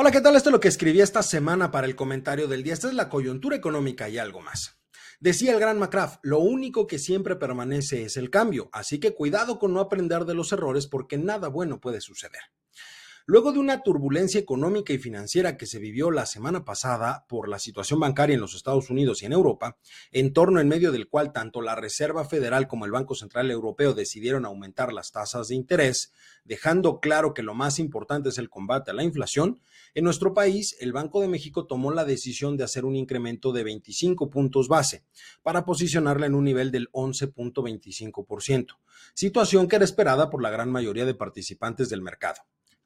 [0.00, 0.36] Hola, ¿qué tal?
[0.36, 2.72] Esto es lo que escribí esta semana para el comentario del día.
[2.72, 4.78] Esta es la coyuntura económica y algo más.
[5.18, 9.58] Decía el gran McCraft, lo único que siempre permanece es el cambio, así que cuidado
[9.58, 12.42] con no aprender de los errores porque nada bueno puede suceder.
[13.30, 17.58] Luego de una turbulencia económica y financiera que se vivió la semana pasada por la
[17.58, 19.76] situación bancaria en los Estados Unidos y en Europa,
[20.12, 24.46] entorno en medio del cual tanto la Reserva Federal como el Banco Central Europeo decidieron
[24.46, 26.10] aumentar las tasas de interés,
[26.44, 29.60] dejando claro que lo más importante es el combate a la inflación,
[29.92, 33.62] en nuestro país el Banco de México tomó la decisión de hacer un incremento de
[33.62, 35.04] 25 puntos base
[35.42, 38.78] para posicionarla en un nivel del 11.25%,
[39.12, 42.40] situación que era esperada por la gran mayoría de participantes del mercado.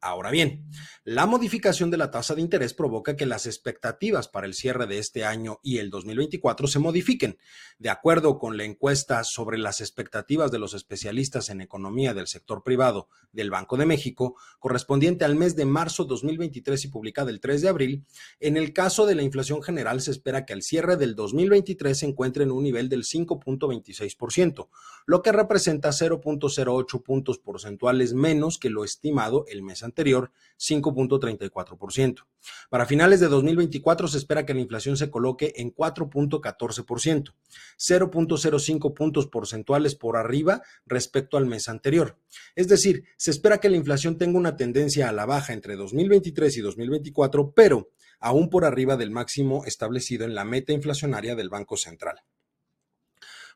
[0.00, 0.64] Ahora bien,
[1.02, 4.98] la modificación de la tasa de interés provoca que las expectativas para el cierre de
[4.98, 7.36] este año y el 2024 se modifiquen.
[7.78, 12.62] De acuerdo con la encuesta sobre las expectativas de los especialistas en economía del sector
[12.62, 17.62] privado del Banco de México, correspondiente al mes de marzo 2023 y publicada el 3
[17.62, 18.04] de abril,
[18.38, 22.06] en el caso de la inflación general se espera que al cierre del 2023 se
[22.06, 24.68] encuentre en un nivel del 5.26%,
[25.06, 32.26] lo que representa 0.08 puntos porcentuales menos que lo estimado el mes anterior, 5.34%.
[32.70, 37.34] Para finales de 2024 se espera que la inflación se coloque en 4.14%,
[37.78, 42.18] 0.05 puntos porcentuales por arriba respecto al mes anterior.
[42.54, 46.56] Es decir, se espera que la inflación tenga una tendencia a la baja entre 2023
[46.56, 51.76] y 2024, pero aún por arriba del máximo establecido en la meta inflacionaria del Banco
[51.76, 52.20] Central.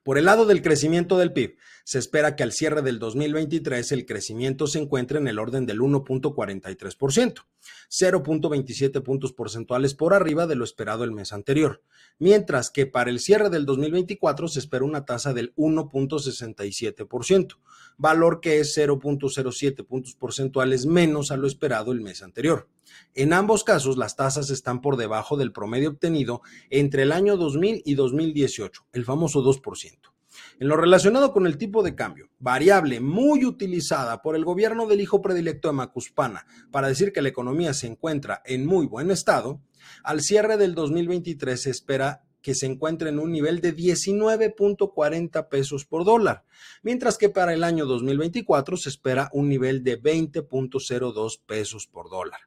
[0.03, 4.07] Por el lado del crecimiento del PIB, se espera que al cierre del 2023 el
[4.07, 7.45] crecimiento se encuentre en el orden del 1.43%,
[7.91, 11.83] 0.27 puntos porcentuales por arriba de lo esperado el mes anterior,
[12.19, 17.59] mientras que para el cierre del 2024 se espera una tasa del 1.67%,
[17.97, 22.69] valor que es 0.07 puntos porcentuales menos a lo esperado el mes anterior.
[23.15, 27.83] En ambos casos, las tasas están por debajo del promedio obtenido entre el año 2000
[27.85, 30.12] y 2018, el famoso 2%.
[30.59, 35.01] En lo relacionado con el tipo de cambio, variable muy utilizada por el gobierno del
[35.01, 39.61] hijo predilecto de Macuspana para decir que la economía se encuentra en muy buen estado,
[40.03, 45.87] al cierre del 2023 se espera que se encuentre en un nivel de 19.40 pesos
[45.87, 46.45] por dólar,
[46.83, 52.41] mientras que para el año 2024 se espera un nivel de 20.02 pesos por dólar.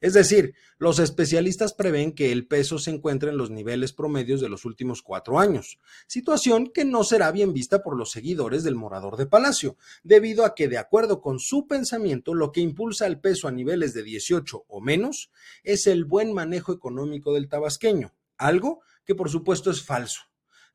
[0.00, 4.48] Es decir, los especialistas prevén que el peso se encuentre en los niveles promedios de
[4.48, 9.16] los últimos cuatro años, situación que no será bien vista por los seguidores del morador
[9.16, 13.48] de Palacio, debido a que, de acuerdo con su pensamiento, lo que impulsa el peso
[13.48, 15.30] a niveles de 18 o menos
[15.64, 20.22] es el buen manejo económico del tabasqueño, algo que por supuesto es falso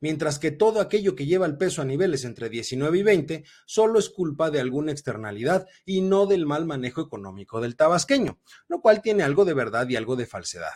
[0.00, 3.98] mientras que todo aquello que lleva el peso a niveles entre 19 y 20 solo
[3.98, 8.38] es culpa de alguna externalidad y no del mal manejo económico del tabasqueño,
[8.68, 10.74] lo cual tiene algo de verdad y algo de falsedad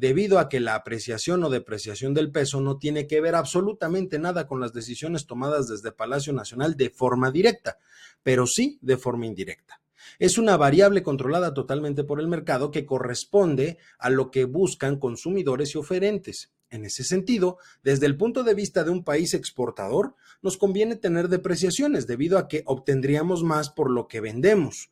[0.00, 4.46] debido a que la apreciación o depreciación del peso no tiene que ver absolutamente nada
[4.46, 7.76] con las decisiones tomadas desde Palacio Nacional de forma directa,
[8.22, 9.82] pero sí de forma indirecta.
[10.18, 15.74] Es una variable controlada totalmente por el mercado que corresponde a lo que buscan consumidores
[15.74, 16.50] y oferentes.
[16.70, 21.28] En ese sentido, desde el punto de vista de un país exportador, nos conviene tener
[21.28, 24.90] depreciaciones debido a que obtendríamos más por lo que vendemos.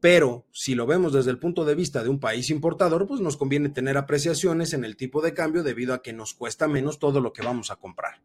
[0.00, 3.36] Pero si lo vemos desde el punto de vista de un país importador, pues nos
[3.36, 7.20] conviene tener apreciaciones en el tipo de cambio debido a que nos cuesta menos todo
[7.20, 8.22] lo que vamos a comprar.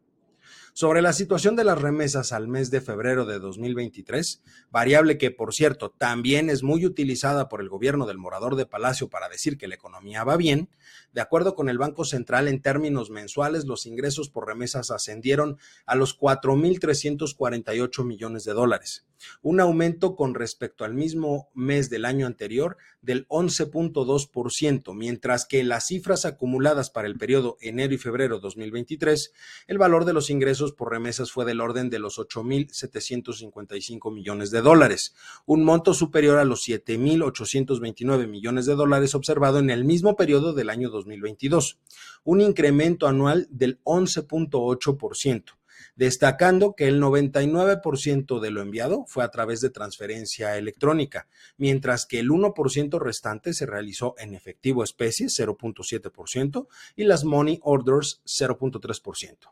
[0.78, 5.54] Sobre la situación de las remesas al mes de febrero de 2023, variable que, por
[5.54, 9.68] cierto, también es muy utilizada por el gobierno del morador de Palacio para decir que
[9.68, 10.68] la economía va bien,
[11.14, 15.56] de acuerdo con el Banco Central, en términos mensuales, los ingresos por remesas ascendieron
[15.86, 19.06] a los 4.348 millones de dólares,
[19.40, 25.86] un aumento con respecto al mismo mes del año anterior del 11.2%, mientras que las
[25.86, 29.32] cifras acumuladas para el periodo enero y febrero 2023,
[29.68, 30.28] el valor de los
[30.72, 35.14] por remesas fue del orden de los 8.755 millones de dólares,
[35.44, 40.70] un monto superior a los 7.829 millones de dólares observado en el mismo periodo del
[40.70, 41.78] año 2022,
[42.24, 45.56] un incremento anual del 11.8%
[45.96, 51.26] destacando que el 99% de lo enviado fue a través de transferencia electrónica,
[51.56, 58.20] mientras que el 1% restante se realizó en efectivo especie, 0.7%, y las money orders,
[58.26, 59.50] 0.3%.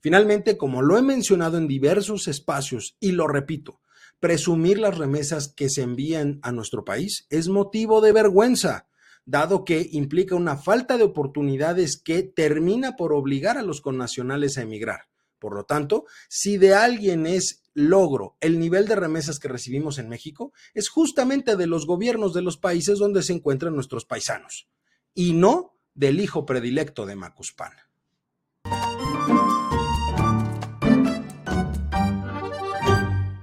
[0.00, 3.80] Finalmente, como lo he mencionado en diversos espacios y lo repito,
[4.18, 8.88] presumir las remesas que se envían a nuestro país es motivo de vergüenza,
[9.26, 14.62] dado que implica una falta de oportunidades que termina por obligar a los connacionales a
[14.62, 15.08] emigrar.
[15.38, 20.08] Por lo tanto, si de alguien es logro el nivel de remesas que recibimos en
[20.08, 24.68] México, es justamente de los gobiernos de los países donde se encuentran nuestros paisanos.
[25.12, 27.90] y no del hijo predilecto de Macuspana.